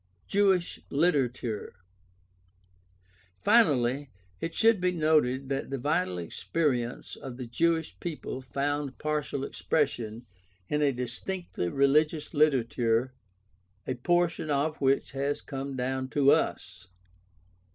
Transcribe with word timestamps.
Jewish 0.27 0.79
literature.— 0.89 1.75
Finally, 3.39 4.09
it 4.39 4.55
should 4.55 4.81
be 4.81 4.91
noted 4.93 5.47
that 5.49 5.69
the 5.69 5.77
vital 5.77 6.17
experience 6.17 7.15
of 7.15 7.37
the 7.37 7.45
Jewish 7.45 7.99
people 7.99 8.41
found 8.41 8.97
partial 8.97 9.43
expres 9.45 9.91
sion 9.91 10.25
in 10.67 10.81
a 10.81 10.91
distinctly 10.91 11.69
religious 11.69 12.33
literature, 12.33 13.13
a 13.85 13.93
portion 13.93 14.49
of 14.49 14.77
which 14.81 15.11
has 15.11 15.39
come 15.39 15.75
down 15.77 16.07
to 16.07 16.31
us. 16.31 16.87